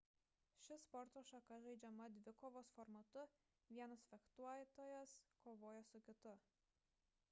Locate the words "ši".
0.67-0.77